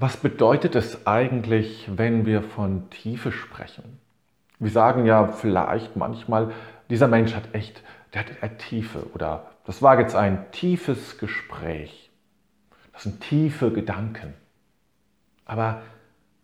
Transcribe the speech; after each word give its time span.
Was 0.00 0.16
bedeutet 0.16 0.76
es 0.76 1.08
eigentlich, 1.08 1.90
wenn 1.92 2.24
wir 2.24 2.44
von 2.44 2.88
Tiefe 2.88 3.32
sprechen? 3.32 3.98
Wir 4.60 4.70
sagen 4.70 5.06
ja 5.06 5.26
vielleicht 5.26 5.96
manchmal, 5.96 6.52
dieser 6.88 7.08
Mensch 7.08 7.34
hat 7.34 7.52
echt, 7.52 7.82
der 8.14 8.20
hat 8.20 8.30
eine 8.40 8.56
Tiefe 8.58 9.04
oder 9.12 9.50
das 9.64 9.82
war 9.82 9.98
jetzt 9.98 10.14
ein 10.14 10.52
tiefes 10.52 11.18
Gespräch. 11.18 12.12
Das 12.92 13.02
sind 13.02 13.20
tiefe 13.22 13.72
Gedanken. 13.72 14.34
Aber 15.44 15.82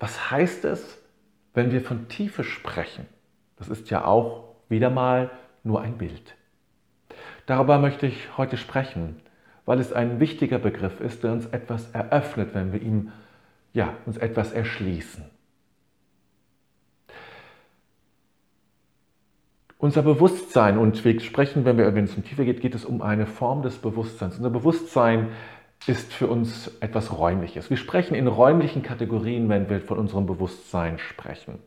was 0.00 0.32
heißt 0.32 0.64
es, 0.64 0.98
wenn 1.52 1.71
wir 1.71 1.80
von 1.80 2.08
Tiefe 2.08 2.43
sprechen? 2.43 3.07
Das 3.54 3.68
ist 3.68 3.89
ja 3.89 4.04
auch 4.04 4.57
wieder 4.68 4.90
mal 4.90 5.30
nur 5.62 5.80
ein 5.80 5.96
Bild. 5.96 6.34
Darüber 7.46 7.79
möchte 7.79 8.08
ich 8.08 8.36
heute 8.36 8.57
sprechen, 8.57 9.21
weil 9.64 9.79
es 9.79 9.93
ein 9.93 10.18
wichtiger 10.18 10.58
Begriff 10.58 11.00
ist, 11.00 11.22
der 11.22 11.30
uns 11.30 11.46
etwas 11.46 11.93
eröffnet, 11.93 12.52
wenn 12.52 12.72
wir 12.72 12.82
ihm 12.82 13.12
ja, 13.74 13.94
uns 14.06 14.16
etwas 14.16 14.52
erschließen. 14.52 15.24
Unser 19.76 20.02
Bewusstsein, 20.02 20.78
und 20.78 21.04
wir 21.04 21.20
sprechen, 21.20 21.66
wenn, 21.66 21.76
wir, 21.76 21.94
wenn 21.94 22.04
es 22.04 22.16
um 22.16 22.24
Tiefe 22.24 22.46
geht, 22.46 22.62
geht 22.62 22.74
es 22.74 22.86
um 22.86 23.02
eine 23.02 23.26
Form 23.26 23.60
des 23.62 23.76
Bewusstseins. 23.76 24.38
Unser 24.38 24.48
Bewusstsein 24.48 25.28
ist 25.86 26.14
für 26.14 26.28
uns 26.28 26.70
etwas 26.80 27.18
Räumliches. 27.18 27.68
Wir 27.68 27.76
sprechen 27.76 28.14
in 28.14 28.26
räumlichen 28.26 28.82
Kategorien, 28.82 29.48
wenn 29.50 29.68
wir 29.68 29.82
von 29.82 29.98
unserem 29.98 30.25
Bewusstsein 30.25 30.98
sprechen. 30.98 31.58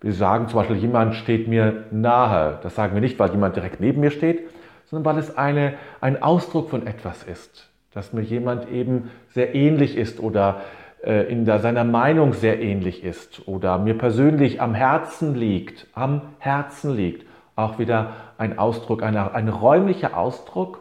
Wir 0.00 0.12
sagen 0.12 0.48
zum 0.48 0.60
Beispiel, 0.60 0.76
jemand 0.76 1.16
steht 1.16 1.48
mir 1.48 1.84
nahe. 1.90 2.60
Das 2.62 2.76
sagen 2.76 2.94
wir 2.94 3.02
nicht, 3.02 3.18
weil 3.18 3.30
jemand 3.32 3.56
direkt 3.56 3.80
neben 3.80 4.00
mir 4.00 4.10
steht, 4.10 4.48
sondern 4.86 5.04
weil 5.04 5.20
es 5.20 5.36
eine, 5.36 5.74
ein 6.00 6.22
Ausdruck 6.22 6.70
von 6.70 6.86
etwas 6.86 7.24
ist, 7.24 7.68
dass 7.92 8.12
mir 8.12 8.22
jemand 8.22 8.70
eben 8.70 9.10
sehr 9.30 9.54
ähnlich 9.54 9.96
ist 9.96 10.20
oder 10.20 10.62
in 11.04 11.44
der, 11.44 11.58
seiner 11.60 11.84
Meinung 11.84 12.32
sehr 12.32 12.62
ähnlich 12.62 13.04
ist 13.04 13.46
oder 13.46 13.78
mir 13.78 13.96
persönlich 13.98 14.60
am 14.60 14.74
Herzen 14.74 15.34
liegt, 15.34 15.86
am 15.94 16.22
Herzen 16.38 16.94
liegt. 16.94 17.26
Auch 17.56 17.78
wieder 17.78 18.12
ein 18.38 18.58
Ausdruck, 18.58 19.02
ein, 19.02 19.16
ein 19.16 19.48
räumlicher 19.48 20.16
Ausdruck, 20.16 20.80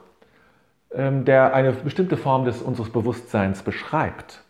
ähm, 0.93 1.25
der 1.25 1.53
eine 1.53 1.73
bestimmte 1.73 2.17
Form 2.17 2.45
des, 2.45 2.61
unseres 2.61 2.89
Bewusstseins 2.89 3.63
beschreibt. 3.63 4.43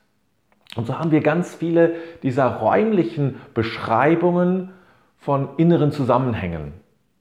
Und 0.76 0.88
so 0.88 1.00
haben 1.00 1.12
wir 1.12 1.22
ganz 1.22 1.56
viele 1.56 1.96
dieser 2.24 2.46
räumlichen 2.58 3.42
Beschreibungen 3.54 4.72
von 5.18 5.50
inneren 5.58 5.92
Zusammenhängen. 5.92 6.74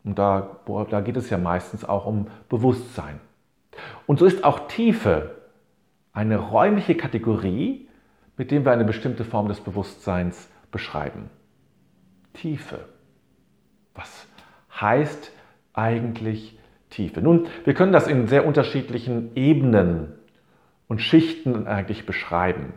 Und 0.05 0.19
da, 0.19 0.56
da 0.91 1.00
geht 1.00 1.17
es 1.17 1.30
ja 1.30 1.39
meistens 1.39 1.84
auch 1.84 2.06
um 2.06 2.27
Bewusstsein. 2.48 3.20
Und 4.06 4.19
so 4.19 4.27
ist 4.27 4.45
auch 4.45 4.67
Tiefe 4.69 5.36
eine 6.12 6.36
räumliche 6.36 6.95
Kategorie, 6.95 7.89
mit 8.36 8.50
dem 8.50 8.64
wir 8.64 8.72
eine 8.72 8.84
bestimmte 8.84 9.25
Form 9.25 9.48
des 9.48 9.61
Bewusstseins 9.61 10.50
beschreiben. 10.70 11.30
Tiefe. 12.34 12.80
Was 13.94 14.27
heißt 14.80 15.33
eigentlich 15.74 16.58
Tiefe? 16.91 17.20
Nun, 17.20 17.47
wir 17.64 17.74
können 17.74 17.92
das 17.92 18.08
in 18.08 18.27
sehr 18.27 18.47
unterschiedlichen 18.47 19.36
Ebenen 19.36 20.14
und 20.89 21.00
Schichten 21.00 21.66
eigentlich 21.66 22.06
beschreiben. 22.06 22.72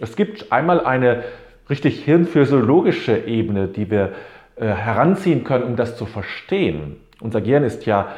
Es 0.00 0.16
gibt 0.16 0.52
einmal 0.52 0.84
eine 0.84 1.24
richtig 1.70 2.04
hirnphysiologische 2.04 3.26
Ebene, 3.26 3.68
die 3.68 3.90
wir 3.90 4.12
äh, 4.56 4.66
heranziehen 4.66 5.44
können, 5.44 5.64
um 5.64 5.76
das 5.76 5.96
zu 5.96 6.06
verstehen. 6.06 6.96
Unser 7.20 7.40
Gehirn 7.40 7.64
ist 7.64 7.86
ja 7.86 8.08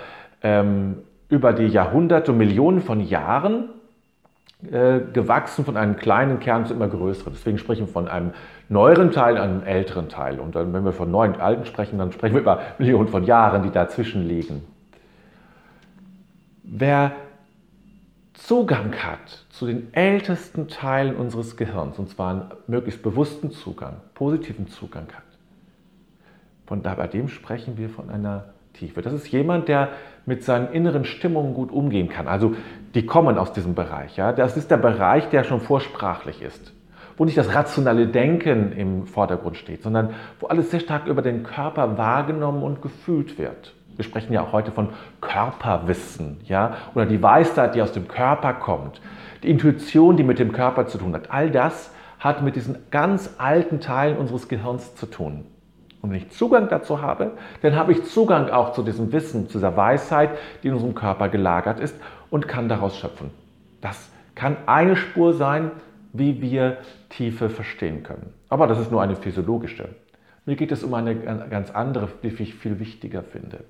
ähm, 0.42 0.98
über 1.28 1.52
die 1.52 1.66
Jahrhunderte, 1.66 2.32
Millionen 2.32 2.80
von 2.80 3.00
Jahren 3.00 3.70
äh, 4.64 5.00
gewachsen 5.12 5.64
von 5.64 5.76
einem 5.76 5.96
kleinen 5.96 6.40
Kern 6.40 6.66
zu 6.66 6.74
immer 6.74 6.88
größeren. 6.88 7.32
Deswegen 7.32 7.58
sprechen 7.58 7.86
wir 7.86 7.92
von 7.92 8.08
einem 8.08 8.32
neueren 8.68 9.12
Teil, 9.12 9.38
einem 9.38 9.62
älteren 9.62 10.08
Teil. 10.08 10.40
Und 10.40 10.56
dann, 10.56 10.72
wenn 10.72 10.84
wir 10.84 10.92
von 10.92 11.10
neuen 11.10 11.34
und 11.34 11.40
alten 11.40 11.64
sprechen, 11.64 11.98
dann 11.98 12.10
sprechen 12.10 12.34
wir 12.34 12.40
über 12.40 12.60
Millionen 12.78 13.08
von 13.08 13.24
Jahren, 13.24 13.62
die 13.62 13.70
dazwischen 13.70 14.26
liegen. 14.26 14.64
Wer 16.64 17.12
Zugang 18.34 18.94
hat 18.96 19.46
zu 19.50 19.66
den 19.66 19.94
ältesten 19.94 20.68
Teilen 20.68 21.16
unseres 21.16 21.56
Gehirns, 21.56 21.98
und 21.98 22.08
zwar 22.08 22.30
einen 22.30 22.50
möglichst 22.66 23.02
bewussten 23.02 23.52
Zugang, 23.52 23.96
positiven 24.14 24.68
Zugang 24.68 25.06
hat, 25.14 25.22
von 26.66 26.82
da, 26.82 26.94
bei 26.94 27.06
dem 27.06 27.28
sprechen 27.28 27.78
wir 27.78 27.88
von 27.88 28.10
einer 28.10 28.54
Tiefe. 28.78 29.02
Das 29.02 29.12
ist 29.12 29.28
jemand, 29.28 29.68
der 29.68 29.90
mit 30.26 30.44
seinen 30.44 30.72
inneren 30.72 31.04
Stimmungen 31.04 31.54
gut 31.54 31.72
umgehen 31.72 32.08
kann. 32.08 32.28
Also 32.28 32.54
die 32.94 33.06
kommen 33.06 33.38
aus 33.38 33.52
diesem 33.52 33.74
Bereich. 33.74 34.16
Ja? 34.16 34.32
Das 34.32 34.56
ist 34.56 34.70
der 34.70 34.76
Bereich, 34.76 35.28
der 35.30 35.44
schon 35.44 35.60
vorsprachlich 35.60 36.42
ist, 36.42 36.72
wo 37.16 37.24
nicht 37.24 37.38
das 37.38 37.54
rationale 37.54 38.06
Denken 38.06 38.72
im 38.72 39.06
Vordergrund 39.06 39.56
steht, 39.56 39.82
sondern 39.82 40.10
wo 40.40 40.46
alles 40.46 40.70
sehr 40.70 40.80
stark 40.80 41.06
über 41.06 41.22
den 41.22 41.42
Körper 41.42 41.98
wahrgenommen 41.98 42.62
und 42.62 42.82
gefühlt 42.82 43.38
wird. 43.38 43.74
Wir 43.96 44.04
sprechen 44.04 44.32
ja 44.32 44.42
auch 44.42 44.52
heute 44.52 44.70
von 44.70 44.90
Körperwissen, 45.20 46.38
ja, 46.44 46.76
oder 46.94 47.04
die 47.04 47.20
Weisheit, 47.20 47.74
die 47.74 47.82
aus 47.82 47.90
dem 47.90 48.06
Körper 48.06 48.54
kommt, 48.54 49.00
die 49.42 49.50
Intuition, 49.50 50.16
die 50.16 50.22
mit 50.22 50.38
dem 50.38 50.52
Körper 50.52 50.86
zu 50.86 50.98
tun 50.98 51.14
hat. 51.14 51.32
All 51.32 51.50
das 51.50 51.92
hat 52.20 52.42
mit 52.42 52.54
diesen 52.54 52.76
ganz 52.90 53.34
alten 53.38 53.80
Teilen 53.80 54.16
unseres 54.16 54.48
Gehirns 54.48 54.94
zu 54.94 55.06
tun. 55.06 55.46
Und 56.08 56.14
wenn 56.14 56.22
ich 56.22 56.30
Zugang 56.30 56.70
dazu 56.70 57.02
habe, 57.02 57.32
dann 57.60 57.76
habe 57.76 57.92
ich 57.92 58.04
Zugang 58.04 58.48
auch 58.48 58.72
zu 58.72 58.82
diesem 58.82 59.12
Wissen, 59.12 59.46
zu 59.48 59.58
dieser 59.58 59.76
Weisheit, 59.76 60.30
die 60.62 60.68
in 60.68 60.74
unserem 60.74 60.94
Körper 60.94 61.28
gelagert 61.28 61.80
ist 61.80 61.94
und 62.30 62.48
kann 62.48 62.70
daraus 62.70 62.96
schöpfen. 62.96 63.30
Das 63.82 64.08
kann 64.34 64.56
eine 64.64 64.96
Spur 64.96 65.34
sein, 65.34 65.70
wie 66.14 66.40
wir 66.40 66.78
Tiefe 67.10 67.50
verstehen 67.50 68.04
können. 68.04 68.32
Aber 68.48 68.66
das 68.66 68.78
ist 68.78 68.90
nur 68.90 69.02
eine 69.02 69.16
physiologische. 69.16 69.90
Mir 70.46 70.56
geht 70.56 70.72
es 70.72 70.82
um 70.82 70.94
eine 70.94 71.14
ganz 71.50 71.70
andere, 71.72 72.08
die 72.22 72.28
ich 72.28 72.54
viel 72.54 72.80
wichtiger 72.80 73.22
finde. 73.22 73.64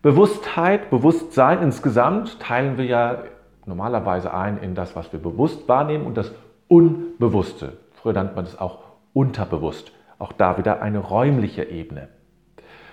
Bewusstheit, 0.00 0.88
Bewusstsein 0.88 1.60
insgesamt 1.60 2.40
teilen 2.40 2.78
wir 2.78 2.86
ja 2.86 3.18
normalerweise 3.66 4.32
ein 4.32 4.56
in 4.56 4.74
das, 4.74 4.96
was 4.96 5.12
wir 5.12 5.20
bewusst 5.20 5.68
wahrnehmen 5.68 6.06
und 6.06 6.16
das 6.16 6.32
Unbewusste. 6.68 7.74
Früher 7.92 8.14
nannte 8.14 8.34
man 8.34 8.46
das 8.46 8.58
auch 8.58 8.78
unterbewusst. 9.12 9.92
Auch 10.22 10.30
da 10.30 10.56
wieder 10.56 10.80
eine 10.80 11.00
räumliche 11.00 11.64
Ebene. 11.64 12.06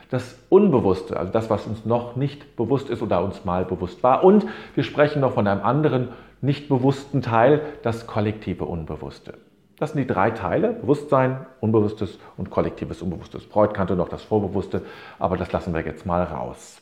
Das 0.09 0.39
Unbewusste, 0.49 1.15
also 1.15 1.31
das, 1.31 1.47
was 1.51 1.67
uns 1.67 1.85
noch 1.85 2.15
nicht 2.15 2.55
bewusst 2.55 2.89
ist 2.89 3.03
oder 3.03 3.23
uns 3.23 3.45
mal 3.45 3.65
bewusst 3.65 4.01
war. 4.01 4.23
Und 4.23 4.47
wir 4.73 4.83
sprechen 4.83 5.21
noch 5.21 5.33
von 5.33 5.47
einem 5.47 5.61
anderen 5.61 6.09
nicht 6.41 6.69
bewussten 6.69 7.21
Teil, 7.21 7.61
das 7.83 8.07
kollektive 8.07 8.65
Unbewusste. 8.65 9.37
Das 9.77 9.91
sind 9.91 10.01
die 10.01 10.07
drei 10.07 10.31
Teile, 10.31 10.73
Bewusstsein, 10.73 11.45
Unbewusstes 11.59 12.17
und 12.35 12.49
kollektives 12.49 13.03
Unbewusstes. 13.03 13.43
Freud 13.45 13.73
kannte 13.75 13.95
noch 13.95 14.09
das 14.09 14.23
Vorbewusste, 14.23 14.81
aber 15.19 15.37
das 15.37 15.51
lassen 15.51 15.71
wir 15.75 15.81
jetzt 15.81 16.07
mal 16.07 16.23
raus. 16.23 16.81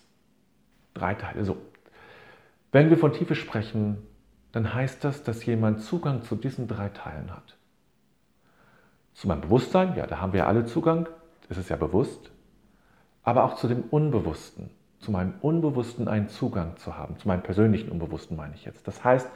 Drei 0.93 1.13
Teile. 1.15 1.43
So. 1.43 1.57
Wenn 2.71 2.89
wir 2.89 2.97
von 2.97 3.11
Tiefe 3.11 3.35
sprechen, 3.35 3.97
dann 4.53 4.73
heißt 4.73 5.03
das, 5.03 5.23
dass 5.23 5.45
jemand 5.45 5.81
Zugang 5.81 6.23
zu 6.23 6.37
diesen 6.37 6.69
drei 6.69 6.87
Teilen 6.87 7.31
hat. 7.31 7.56
Zu 9.17 9.27
meinem 9.27 9.41
Bewusstsein, 9.41 9.95
ja, 9.95 10.05
da 10.05 10.21
haben 10.21 10.31
wir 10.33 10.45
alle 10.45 10.65
Zugang, 10.65 11.09
das 11.49 11.57
ist 11.57 11.69
ja 11.69 11.75
bewusst, 11.75 12.29
aber 13.23 13.45
auch 13.45 13.55
zu 13.55 13.67
dem 13.67 13.81
Unbewussten, 13.89 14.69
zu 14.99 15.09
meinem 15.11 15.33
Unbewussten 15.41 16.07
einen 16.07 16.29
Zugang 16.29 16.77
zu 16.77 16.97
haben, 16.97 17.17
zu 17.17 17.27
meinem 17.27 17.41
persönlichen 17.41 17.89
Unbewussten 17.89 18.37
meine 18.37 18.53
ich 18.53 18.63
jetzt. 18.63 18.87
Das 18.87 19.03
heißt, 19.03 19.27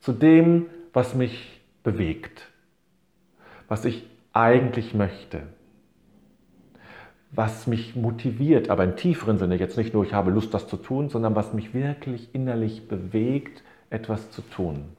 zu 0.00 0.12
dem, 0.12 0.68
was 0.94 1.14
mich 1.14 1.60
bewegt, 1.82 2.48
was 3.68 3.84
ich 3.84 4.06
eigentlich 4.32 4.94
möchte, 4.94 5.42
was 7.30 7.66
mich 7.66 7.96
motiviert, 7.96 8.70
aber 8.70 8.84
im 8.84 8.96
tieferen 8.96 9.36
Sinne, 9.36 9.56
jetzt 9.56 9.76
nicht 9.76 9.92
nur, 9.92 10.02
ich 10.02 10.14
habe 10.14 10.30
Lust, 10.30 10.54
das 10.54 10.66
zu 10.66 10.78
tun, 10.78 11.10
sondern 11.10 11.36
was 11.36 11.52
mich 11.52 11.74
wirklich 11.74 12.34
innerlich 12.34 12.88
bewegt, 12.88 13.62
etwas 13.90 14.30
zu 14.30 14.40
tun. 14.40 14.96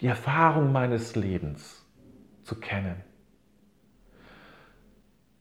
Die 0.00 0.08
Erfahrung 0.08 0.72
meines 0.72 1.14
Lebens 1.14 1.81
zu 2.44 2.56
kennen. 2.56 2.96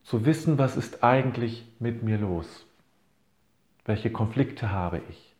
Zu 0.04 0.26
wissen, 0.26 0.58
was 0.58 0.78
ist 0.78 1.04
eigentlich 1.04 1.66
mit 1.80 2.04
mir 2.04 2.18
los? 2.18 2.66
Welche 3.86 4.12
Konflikte 4.12 4.72
habe 4.72 5.02
ich? 5.10 5.36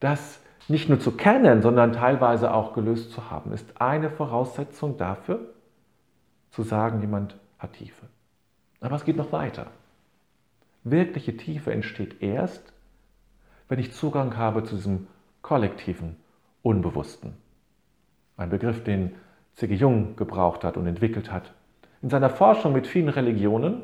Das 0.00 0.40
nicht 0.68 0.88
nur 0.88 1.00
zu 1.00 1.12
kennen, 1.12 1.62
sondern 1.62 1.92
teilweise 1.92 2.52
auch 2.54 2.74
gelöst 2.74 3.12
zu 3.12 3.30
haben, 3.30 3.52
ist 3.52 3.80
eine 3.80 4.10
Voraussetzung 4.10 4.96
dafür, 4.96 5.52
zu 6.50 6.62
sagen, 6.62 7.00
jemand 7.00 7.36
hat 7.58 7.74
Tiefe. 7.74 8.06
Aber 8.80 8.96
es 8.96 9.04
geht 9.04 9.16
noch 9.16 9.32
weiter. 9.32 9.68
Wirkliche 10.84 11.36
Tiefe 11.36 11.72
entsteht 11.72 12.22
erst, 12.22 12.72
wenn 13.68 13.78
ich 13.78 13.92
Zugang 13.92 14.36
habe 14.36 14.64
zu 14.64 14.76
diesem 14.76 15.06
kollektiven 15.40 16.16
Unbewussten. 16.62 17.34
Ein 18.36 18.50
Begriff, 18.50 18.82
den 18.84 19.14
C.G. 19.54 19.74
Jung 19.74 20.16
gebraucht 20.16 20.64
hat 20.64 20.76
und 20.76 20.86
entwickelt 20.86 21.30
hat. 21.30 21.52
In 22.00 22.10
seiner 22.10 22.30
Forschung 22.30 22.72
mit 22.72 22.86
vielen 22.86 23.08
Religionen 23.08 23.82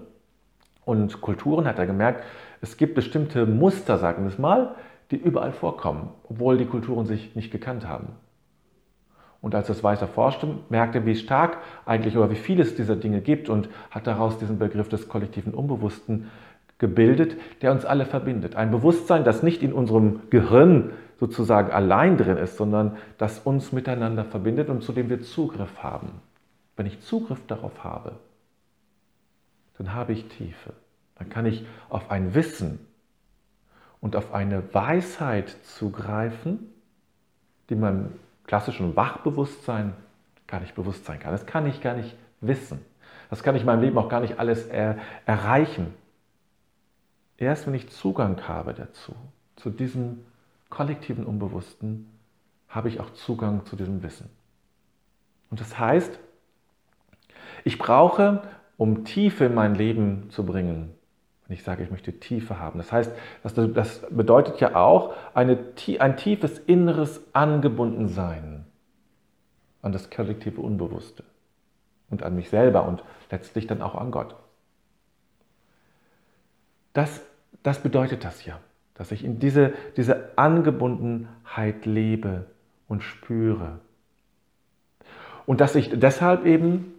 und 0.85 1.21
Kulturen 1.21 1.67
hat 1.67 1.79
er 1.79 1.87
gemerkt, 1.87 2.25
es 2.61 2.77
gibt 2.77 2.95
bestimmte 2.95 3.47
Muster, 3.47 3.99
sagen 3.99 4.25
wir 4.25 4.31
es 4.31 4.39
mal, 4.39 4.75
die 5.11 5.17
überall 5.17 5.53
vorkommen, 5.53 6.11
obwohl 6.29 6.59
die 6.59 6.67
Kulturen 6.67 7.07
sich 7.07 7.37
nicht 7.37 7.51
gekannt 7.51 7.87
haben. 7.87 8.09
Und 9.41 9.55
als 9.55 9.69
er 9.69 9.77
es 9.77 9.85
weiter 9.85 10.09
forschte, 10.09 10.49
merkte 10.69 10.99
er, 10.99 11.07
wie 11.07 11.15
stark 11.15 11.59
eigentlich 11.87 12.17
oder 12.17 12.31
wie 12.31 12.37
viel 12.37 12.61
es 12.61 12.75
dieser 12.75 12.97
Dinge 12.97 13.21
gibt 13.21 13.49
und 13.49 13.69
hat 13.91 14.07
daraus 14.07 14.39
diesen 14.39 14.59
Begriff 14.59 14.89
des 14.89 15.09
kollektiven 15.09 15.55
Unbewussten 15.55 16.29
gebildet, 16.79 17.37
der 17.63 17.73
uns 17.73 17.85
alle 17.85 18.05
verbindet. 18.05 18.57
Ein 18.57 18.71
Bewusstsein, 18.71 19.25
das 19.25 19.43
nicht 19.43 19.63
in 19.63 19.73
unserem 19.73 20.21
Gehirn 20.31 20.91
sozusagen 21.19 21.73
allein 21.73 22.17
drin 22.17 22.37
ist, 22.37 22.57
sondern 22.57 22.97
das 23.19 23.41
uns 23.41 23.73
miteinander 23.73 24.25
verbindet 24.25 24.69
und 24.69 24.83
zu 24.83 24.93
dem 24.93 25.11
wir 25.11 25.23
Zugriff 25.23 25.83
haben. 25.83 26.21
Wenn 26.77 26.87
ich 26.87 27.01
Zugriff 27.01 27.45
darauf 27.47 27.83
habe, 27.83 28.17
dann 29.77 29.95
habe 29.95 30.13
ich 30.13 30.29
Tiefe. 30.29 30.73
Dann 31.17 31.29
kann 31.29 31.47
ich 31.47 31.67
auf 31.89 32.11
ein 32.11 32.35
Wissen 32.35 32.79
und 34.01 34.15
auf 34.15 34.33
eine 34.33 34.63
Weisheit 34.73 35.57
zugreifen, 35.65 36.73
die 37.69 37.75
meinem 37.75 38.13
klassischen 38.45 38.95
Wachbewusstsein 38.95 39.93
gar 40.47 40.61
nicht 40.61 40.75
bewusst 40.75 41.05
sein 41.05 41.19
kann. 41.19 41.33
Das 41.33 41.47
kann 41.47 41.67
ich 41.67 41.81
gar 41.81 41.95
nicht 41.95 42.17
wissen. 42.41 42.81
Das 43.29 43.43
kann 43.43 43.57
ich 43.57 43.63
in 43.63 43.67
meinem 43.67 43.83
Leben 43.83 43.99
auch 43.99 44.09
gar 44.09 44.21
nicht 44.21 44.39
alles 44.39 44.67
er 44.67 44.99
erreichen. 45.27 45.93
Erst 47.37 47.67
wenn 47.67 47.75
ich 47.75 47.91
Zugang 47.91 48.49
habe 48.49 48.73
dazu, 48.73 49.15
zu 49.57 49.71
diesem 49.71 50.25
kollektiven 50.71 51.25
Unbewussten, 51.25 52.09
habe 52.69 52.89
ich 52.89 53.01
auch 53.01 53.11
Zugang 53.11 53.65
zu 53.67 53.77
diesem 53.77 54.03
Wissen. 54.03 54.29
Und 55.51 55.61
das 55.61 55.79
heißt, 55.79 56.19
ich 57.65 57.79
brauche, 57.79 58.43
um 58.77 59.05
Tiefe 59.05 59.47
in 59.47 59.55
mein 59.55 59.75
Leben 59.75 60.31
zu 60.31 60.45
bringen, 60.45 60.95
wenn 61.47 61.55
ich 61.55 61.63
sage, 61.63 61.83
ich 61.83 61.91
möchte 61.91 62.13
Tiefe 62.21 62.59
haben. 62.59 62.79
Das 62.79 62.93
heißt, 62.93 63.11
das, 63.43 64.07
bedeutet 64.11 64.61
ja 64.61 64.77
auch 64.77 65.15
eine, 65.35 65.59
ein 65.99 66.17
tiefes 66.17 66.59
inneres 66.59 67.23
Angebundensein 67.35 68.67
an 69.81 69.93
das 69.93 70.11
kollektive 70.11 70.61
Unbewusste 70.61 71.25
und 72.11 72.23
an 72.23 72.35
mich 72.35 72.51
selber 72.51 72.87
und 72.87 73.03
letztlich 73.31 73.67
dann 73.67 73.81
auch 73.81 73.95
an 73.95 74.11
Gott. 74.11 74.37
Das, 76.93 77.23
das 77.63 77.79
bedeutet 77.79 78.25
das 78.25 78.45
ja, 78.45 78.61
dass 78.99 79.13
ich 79.13 79.25
in 79.25 79.39
diese, 79.39 79.73
diese 79.97 80.37
Angebundenheit 80.37 81.87
lebe 81.87 82.47
und 82.89 83.03
spüre. 83.03 83.79
Und 85.47 85.61
dass 85.61 85.77
ich 85.77 85.99
deshalb 85.99 86.45
eben 86.45 86.93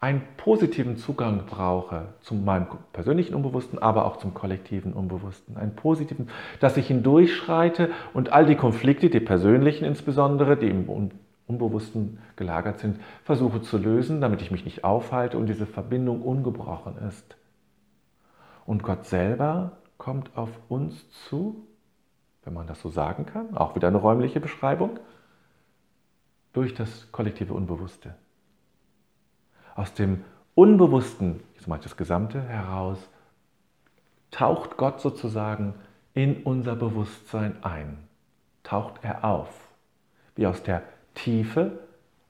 einen 0.00 0.22
positiven 0.36 0.96
Zugang 0.96 1.46
brauche 1.46 2.06
zu 2.22 2.34
meinem 2.34 2.66
persönlichen 2.92 3.36
Unbewussten, 3.36 3.78
aber 3.78 4.04
auch 4.06 4.16
zum 4.16 4.34
kollektiven 4.34 4.94
Unbewussten. 4.94 5.56
Einen 5.56 5.76
positiven, 5.76 6.28
dass 6.58 6.76
ich 6.76 6.88
hindurchschreite 6.88 7.90
und 8.12 8.32
all 8.32 8.46
die 8.46 8.56
Konflikte, 8.56 9.10
die 9.10 9.20
persönlichen 9.20 9.84
insbesondere, 9.84 10.56
die 10.56 10.70
im 10.70 11.12
Unbewussten 11.46 12.18
gelagert 12.34 12.80
sind, 12.80 12.98
versuche 13.22 13.62
zu 13.62 13.78
lösen, 13.78 14.20
damit 14.20 14.42
ich 14.42 14.50
mich 14.50 14.64
nicht 14.64 14.82
aufhalte 14.82 15.38
und 15.38 15.46
diese 15.46 15.66
Verbindung 15.66 16.22
ungebrochen 16.22 16.96
ist. 17.06 17.36
Und 18.66 18.82
Gott 18.82 19.04
selber 19.06 19.72
kommt 20.02 20.36
auf 20.36 20.50
uns 20.68 21.08
zu, 21.28 21.64
wenn 22.42 22.52
man 22.52 22.66
das 22.66 22.80
so 22.80 22.88
sagen 22.88 23.24
kann, 23.24 23.56
auch 23.56 23.76
wieder 23.76 23.86
eine 23.86 23.98
räumliche 23.98 24.40
Beschreibung, 24.40 24.98
durch 26.52 26.74
das 26.74 27.12
kollektive 27.12 27.54
Unbewusste. 27.54 28.16
Aus 29.76 29.94
dem 29.94 30.24
Unbewussten, 30.56 31.40
jetzt 31.54 31.68
ich 31.68 31.80
das 31.82 31.96
Gesamte, 31.96 32.42
heraus, 32.42 32.98
taucht 34.32 34.76
Gott 34.76 35.00
sozusagen 35.00 35.74
in 36.14 36.42
unser 36.42 36.74
Bewusstsein 36.74 37.62
ein, 37.62 37.96
taucht 38.64 39.04
er 39.04 39.24
auf, 39.24 39.54
wie 40.34 40.48
aus 40.48 40.64
der 40.64 40.82
Tiefe 41.14 41.78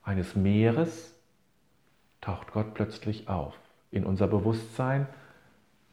eines 0.03 0.37
Meeres 0.37 1.19
taucht 2.21 2.53
Gott 2.53 2.75
plötzlich 2.75 3.31
auf. 3.31 3.59
In 3.91 4.05
unser 4.05 4.27
Bewusstsein 4.27 5.07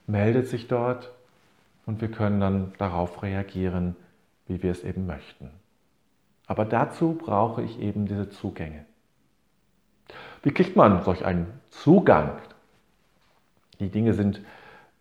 meldet 0.07 0.47
sich 0.47 0.67
dort 0.67 1.13
und 1.89 2.01
wir 2.01 2.11
können 2.11 2.39
dann 2.39 2.73
darauf 2.77 3.23
reagieren, 3.23 3.95
wie 4.45 4.61
wir 4.61 4.69
es 4.69 4.83
eben 4.83 5.07
möchten. 5.07 5.49
Aber 6.45 6.63
dazu 6.63 7.13
brauche 7.13 7.63
ich 7.63 7.79
eben 7.79 8.05
diese 8.05 8.29
Zugänge. 8.29 8.85
Wie 10.43 10.51
kriegt 10.51 10.75
man 10.75 11.03
solch 11.03 11.25
einen 11.25 11.47
Zugang? 11.71 12.33
Die 13.79 13.89
Dinge 13.89 14.13
sind 14.13 14.39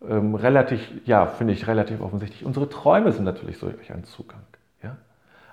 ähm, 0.01 0.35
relativ, 0.35 0.81
ja, 1.05 1.27
finde 1.27 1.53
ich 1.53 1.67
relativ 1.67 2.01
offensichtlich. 2.01 2.47
Unsere 2.47 2.71
Träume 2.71 3.13
sind 3.13 3.25
natürlich 3.25 3.59
solch 3.59 3.93
ein 3.93 4.05
Zugang. 4.05 4.41
Ja? 4.83 4.97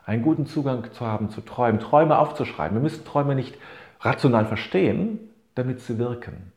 Einen 0.05 0.23
guten 0.23 0.45
Zugang 0.45 0.89
zu 0.93 1.05
haben 1.05 1.29
zu 1.29 1.41
Träumen, 1.41 1.81
Träume 1.81 2.17
aufzuschreiben. 2.17 2.77
Wir 2.77 2.81
müssen 2.81 3.03
Träume 3.03 3.35
nicht 3.35 3.57
rational 3.99 4.45
verstehen, 4.45 5.19
damit 5.53 5.81
sie 5.81 5.97
wirken. 5.97 6.53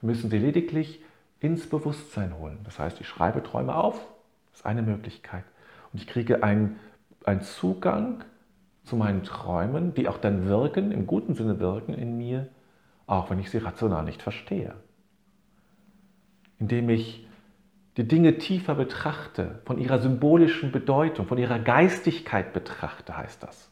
Wir 0.00 0.08
müssen 0.08 0.28
sie 0.28 0.38
lediglich 0.38 1.00
ins 1.40 1.68
Bewusstsein 1.68 2.36
holen. 2.38 2.58
Das 2.64 2.78
heißt, 2.78 3.00
ich 3.00 3.08
schreibe 3.08 3.42
Träume 3.42 3.74
auf, 3.74 3.94
das 4.50 4.60
ist 4.60 4.66
eine 4.66 4.82
Möglichkeit. 4.82 5.44
Und 5.92 6.00
ich 6.00 6.06
kriege 6.06 6.42
einen, 6.42 6.78
einen 7.24 7.42
Zugang 7.42 8.24
zu 8.84 8.96
meinen 8.96 9.22
Träumen, 9.22 9.94
die 9.94 10.08
auch 10.08 10.18
dann 10.18 10.46
wirken, 10.46 10.92
im 10.92 11.06
guten 11.06 11.34
Sinne 11.34 11.60
wirken 11.60 11.94
in 11.94 12.16
mir, 12.16 12.48
auch 13.06 13.30
wenn 13.30 13.38
ich 13.38 13.50
sie 13.50 13.58
rational 13.58 14.04
nicht 14.04 14.22
verstehe. 14.22 14.74
Indem 16.58 16.88
ich 16.88 17.26
die 17.96 18.06
Dinge 18.06 18.38
tiefer 18.38 18.74
betrachte, 18.74 19.60
von 19.64 19.78
ihrer 19.78 19.98
symbolischen 19.98 20.72
Bedeutung, 20.72 21.26
von 21.26 21.38
ihrer 21.38 21.58
Geistigkeit 21.58 22.52
betrachte, 22.52 23.16
heißt 23.16 23.42
das, 23.42 23.70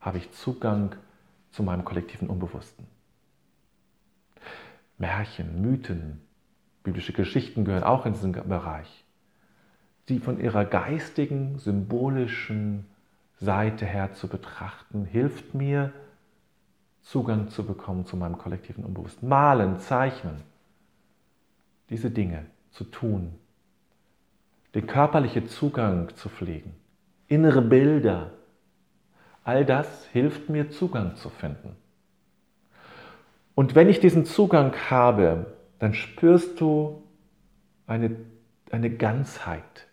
habe 0.00 0.18
ich 0.18 0.32
Zugang 0.32 0.94
zu 1.50 1.62
meinem 1.62 1.84
kollektiven 1.84 2.28
Unbewussten. 2.28 2.86
Märchen, 4.98 5.60
Mythen, 5.62 6.20
biblische 6.82 7.12
Geschichten 7.12 7.64
gehören 7.64 7.84
auch 7.84 8.06
in 8.06 8.14
diesen 8.14 8.32
Bereich, 8.32 9.04
die 10.08 10.18
von 10.18 10.40
ihrer 10.40 10.64
geistigen, 10.64 11.58
symbolischen 11.58 12.86
Seite 13.38 13.86
her 13.86 14.12
zu 14.12 14.28
betrachten, 14.28 15.04
hilft 15.04 15.54
mir, 15.54 15.92
Zugang 17.02 17.48
zu 17.48 17.64
bekommen 17.64 18.04
zu 18.04 18.16
meinem 18.16 18.36
kollektiven 18.36 18.84
Unbewussten. 18.84 19.28
Malen, 19.28 19.78
zeichnen, 19.78 20.42
diese 21.88 22.10
Dinge 22.10 22.46
zu 22.70 22.84
tun, 22.84 23.34
den 24.74 24.86
körperlichen 24.86 25.48
Zugang 25.48 26.14
zu 26.14 26.28
pflegen, 26.28 26.74
innere 27.26 27.62
Bilder, 27.62 28.32
all 29.44 29.64
das 29.64 30.06
hilft 30.06 30.50
mir, 30.50 30.70
Zugang 30.70 31.16
zu 31.16 31.30
finden. 31.30 31.74
Und 33.54 33.74
wenn 33.74 33.88
ich 33.88 34.00
diesen 34.00 34.24
Zugang 34.24 34.74
habe, 34.90 35.46
dann 35.80 35.94
spürst 35.94 36.60
du 36.60 37.02
eine, 37.86 38.14
eine 38.70 38.90
Ganzheit. 38.90 39.88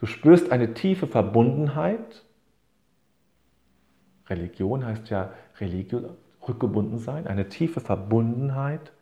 Du 0.00 0.06
spürst 0.06 0.50
eine 0.50 0.74
tiefe 0.74 1.06
Verbundenheit. 1.06 2.24
Religion 4.28 4.84
heißt 4.84 5.10
ja 5.10 5.32
Religion, 5.60 6.16
rückgebunden 6.48 6.98
sein, 6.98 7.26
eine 7.26 7.48
tiefe 7.48 7.80
Verbundenheit 7.80 8.92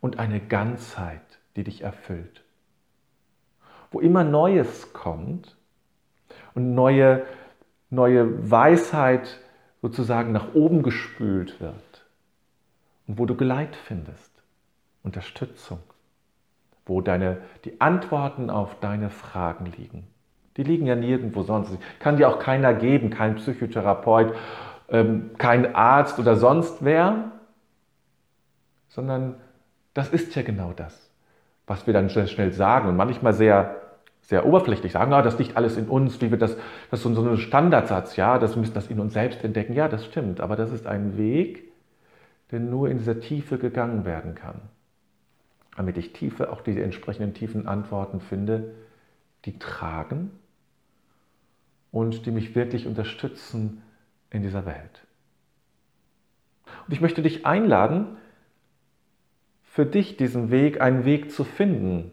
und 0.00 0.18
eine 0.18 0.40
Ganzheit, 0.40 1.40
die 1.56 1.64
dich 1.64 1.82
erfüllt. 1.82 2.44
Wo 3.90 4.00
immer 4.00 4.24
Neues 4.24 4.92
kommt 4.92 5.56
und 6.54 6.74
neue, 6.74 7.26
neue 7.90 8.50
Weisheit 8.50 9.40
sozusagen 9.82 10.32
nach 10.32 10.54
oben 10.54 10.82
gespült 10.82 11.60
wird 11.60 12.06
und 13.06 13.18
wo 13.18 13.26
du 13.26 13.36
Geleit 13.36 13.74
findest, 13.74 14.27
Unterstützung, 15.08 15.80
wo 16.86 17.00
deine, 17.00 17.38
die 17.64 17.80
Antworten 17.80 18.50
auf 18.50 18.78
deine 18.80 19.10
Fragen 19.10 19.66
liegen. 19.66 20.06
Die 20.56 20.62
liegen 20.62 20.86
ja 20.86 20.96
nirgendwo 20.96 21.42
sonst. 21.42 21.76
Kann 21.98 22.16
dir 22.16 22.28
auch 22.28 22.38
keiner 22.38 22.74
geben, 22.74 23.10
kein 23.10 23.36
Psychotherapeut 23.36 24.34
ähm, 24.88 25.30
kein 25.38 25.74
Arzt 25.74 26.18
oder 26.18 26.36
sonst 26.36 26.84
wer, 26.84 27.32
sondern 28.88 29.34
das 29.94 30.08
ist 30.08 30.34
ja 30.34 30.42
genau 30.42 30.72
das, 30.74 31.10
was 31.66 31.86
wir 31.86 31.94
dann 31.94 32.10
schnell, 32.10 32.28
schnell 32.28 32.52
sagen 32.52 32.88
und 32.88 32.96
manchmal 32.96 33.32
sehr, 33.32 33.76
sehr 34.22 34.46
oberflächlich 34.46 34.92
sagen, 34.92 35.12
ah, 35.12 35.22
das 35.22 35.38
liegt 35.38 35.56
alles 35.56 35.76
in 35.76 35.88
uns, 35.88 36.20
wie 36.20 36.30
wir 36.30 36.38
das, 36.38 36.56
das 36.90 37.04
ist 37.04 37.14
so 37.14 37.22
ein 37.22 37.36
Standardsatz, 37.36 38.16
ja, 38.16 38.38
das 38.38 38.56
müssen 38.56 38.74
das 38.74 38.88
in 38.88 39.00
uns 39.00 39.12
selbst 39.12 39.44
entdecken. 39.44 39.74
Ja, 39.74 39.88
das 39.88 40.04
stimmt, 40.04 40.40
aber 40.40 40.56
das 40.56 40.72
ist 40.72 40.86
ein 40.86 41.16
Weg, 41.16 41.70
der 42.50 42.60
nur 42.60 42.88
in 42.88 42.98
dieser 42.98 43.20
Tiefe 43.20 43.58
gegangen 43.58 44.04
werden 44.04 44.34
kann. 44.34 44.60
Damit 45.78 45.96
ich 45.96 46.12
Tiefe, 46.12 46.52
auch 46.52 46.60
diese 46.60 46.82
entsprechenden 46.82 47.34
tiefen 47.34 47.68
Antworten 47.68 48.20
finde, 48.20 48.74
die 49.44 49.60
tragen 49.60 50.32
und 51.92 52.26
die 52.26 52.32
mich 52.32 52.56
wirklich 52.56 52.88
unterstützen, 52.88 53.80
in 54.30 54.42
dieser 54.42 54.66
Welt. 54.66 55.06
Und 56.86 56.92
ich 56.92 57.00
möchte 57.00 57.22
dich 57.22 57.46
einladen, 57.46 58.16
für 59.62 59.86
dich 59.86 60.16
diesen 60.16 60.50
Weg, 60.50 60.80
einen 60.80 61.04
Weg 61.04 61.30
zu 61.30 61.44
finden, 61.44 62.10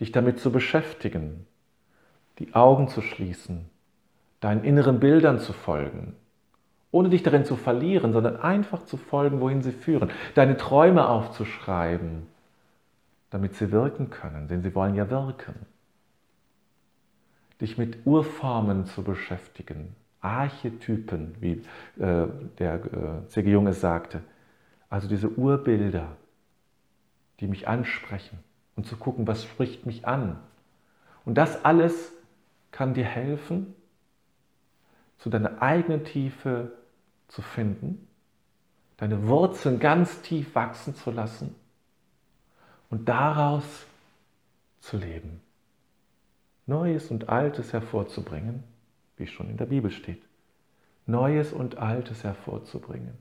dich 0.00 0.10
damit 0.10 0.40
zu 0.40 0.50
beschäftigen, 0.50 1.46
die 2.38 2.54
Augen 2.54 2.88
zu 2.88 3.02
schließen, 3.02 3.68
deinen 4.40 4.64
inneren 4.64 5.00
Bildern 5.00 5.38
zu 5.38 5.52
folgen 5.52 6.16
ohne 6.92 7.08
dich 7.08 7.22
darin 7.22 7.44
zu 7.44 7.56
verlieren, 7.56 8.12
sondern 8.12 8.36
einfach 8.36 8.84
zu 8.84 8.96
folgen, 8.96 9.40
wohin 9.40 9.62
sie 9.62 9.72
führen. 9.72 10.10
Deine 10.34 10.56
Träume 10.56 11.08
aufzuschreiben, 11.08 12.26
damit 13.30 13.54
sie 13.54 13.70
wirken 13.70 14.10
können, 14.10 14.48
denn 14.48 14.62
sie 14.62 14.74
wollen 14.74 14.94
ja 14.94 15.08
wirken. 15.08 15.54
Dich 17.60 17.78
mit 17.78 18.04
Urformen 18.04 18.86
zu 18.86 19.02
beschäftigen, 19.02 19.94
Archetypen, 20.20 21.34
wie 21.40 21.62
äh, 22.02 22.26
der 22.58 22.74
äh, 22.84 23.28
C.G. 23.28 23.50
Jung 23.50 23.72
sagte. 23.72 24.22
Also 24.88 25.08
diese 25.08 25.28
Urbilder, 25.28 26.16
die 27.38 27.46
mich 27.46 27.68
ansprechen 27.68 28.38
und 28.76 28.86
zu 28.86 28.96
gucken, 28.96 29.26
was 29.26 29.44
spricht 29.44 29.86
mich 29.86 30.06
an. 30.06 30.38
Und 31.24 31.38
das 31.38 31.64
alles 31.64 32.12
kann 32.72 32.94
dir 32.94 33.04
helfen, 33.04 33.74
zu 35.18 35.30
deiner 35.30 35.62
eigenen 35.62 36.04
Tiefe 36.04 36.72
zu 37.28 37.42
finden, 37.42 38.08
deine 38.96 39.28
Wurzeln 39.28 39.78
ganz 39.78 40.22
tief 40.22 40.54
wachsen 40.54 40.94
zu 40.94 41.10
lassen 41.10 41.54
und 42.90 43.08
daraus 43.08 43.86
zu 44.80 44.96
leben. 44.96 45.40
Neues 46.66 47.10
und 47.10 47.28
Altes 47.28 47.72
hervorzubringen, 47.72 48.62
wie 49.16 49.26
schon 49.26 49.48
in 49.48 49.56
der 49.56 49.66
Bibel 49.66 49.90
steht. 49.90 50.22
Neues 51.06 51.52
und 51.52 51.78
Altes 51.78 52.24
hervorzubringen 52.24 53.14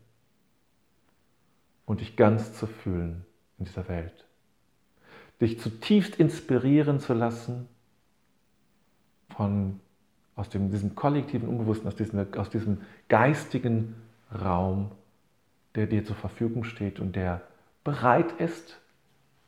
und 1.86 2.02
dich 2.02 2.16
ganz 2.16 2.54
zu 2.54 2.68
fühlen 2.68 3.26
in 3.58 3.66
dieser 3.66 3.88
Welt. 3.88 4.26
Dich 5.42 5.60
zutiefst 5.60 6.16
inspirieren 6.16 7.00
zu 7.00 7.14
lassen 7.14 7.68
von 9.36 9.80
aus 10.36 10.50
dem, 10.50 10.72
diesem 10.72 10.96
kollektiven 10.96 11.50
Unbewussten, 11.50 11.88
aus 11.88 11.96
diesem, 11.96 12.34
aus 12.36 12.50
diesem 12.50 12.82
geistigen 13.08 13.96
Raum, 14.32 14.92
der 15.76 15.88
dir 15.88 16.06
zur 16.06 16.16
Verfügung 16.16 16.64
steht 16.64 17.00
und 17.00 17.16
der 17.16 17.42
bereit 17.84 18.32
ist, 18.40 18.80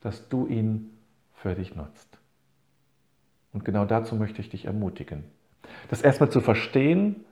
dass 0.02 0.28
du 0.28 0.46
ihn 0.46 0.90
für 1.34 1.54
dich 1.54 1.74
nutzt. 1.74 2.18
Und 3.52 3.64
genau 3.64 3.84
dazu 3.84 4.16
möchte 4.16 4.40
ich 4.40 4.50
dich 4.50 4.66
ermutigen. 4.66 5.24
Das 5.88 6.02
erstmal 6.02 6.30
zu 6.30 6.40
verstehen 6.40 7.24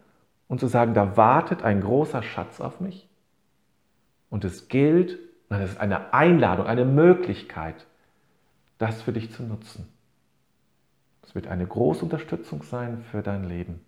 und 0.48 0.60
zu 0.60 0.66
sagen, 0.66 0.94
da 0.94 1.16
wartet 1.16 1.62
ein 1.62 1.80
großer 1.80 2.22
Schatz 2.22 2.60
auf 2.60 2.80
mich. 2.80 3.08
Und 4.28 4.44
es 4.44 4.68
gilt, 4.68 5.18
das 5.48 5.72
ist 5.72 5.80
eine 5.80 6.12
Einladung, 6.12 6.66
eine 6.66 6.84
Möglichkeit, 6.84 7.86
das 8.78 9.02
für 9.02 9.12
dich 9.12 9.32
zu 9.32 9.42
nutzen. 9.42 9.88
Es 11.22 11.34
wird 11.34 11.46
eine 11.46 11.66
große 11.66 12.04
Unterstützung 12.04 12.62
sein 12.62 13.02
für 13.10 13.22
dein 13.22 13.44
Leben. 13.44 13.80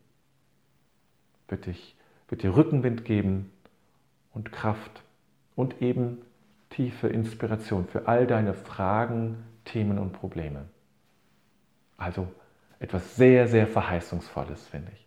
Wird, 1.49 1.67
dich, 1.67 1.97
wird 2.29 2.43
dir 2.43 2.57
Rückenwind 2.57 3.05
geben 3.05 3.51
und 4.33 4.53
Kraft 4.53 5.03
und 5.55 5.83
eben 5.83 6.19
tiefe 6.73 7.09
Inspiration 7.09 7.87
für 7.87 8.09
all 8.09 8.26
deine 8.26 8.55
Fragen, 8.55 9.45
Themen 9.64 9.99
und 9.99 10.12
Probleme. 10.12 10.67
Also 11.97 12.26
etwas 12.81 13.14
sehr, 13.17 13.47
sehr 13.47 13.67
Verheißungsvolles, 13.67 14.67
finde 14.67 14.91
ich. 14.93 15.07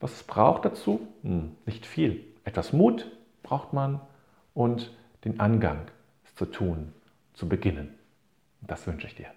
Was 0.00 0.12
es 0.14 0.22
braucht 0.24 0.64
dazu? 0.64 1.06
Hm, 1.22 1.56
nicht 1.64 1.86
viel. 1.86 2.24
Etwas 2.44 2.72
Mut 2.72 3.10
braucht 3.42 3.72
man 3.72 4.00
und 4.52 4.92
den 5.24 5.40
Angang, 5.40 5.86
es 6.24 6.34
zu 6.34 6.46
tun, 6.46 6.92
zu 7.34 7.48
beginnen. 7.48 7.94
Das 8.60 8.86
wünsche 8.86 9.06
ich 9.06 9.14
dir. 9.14 9.28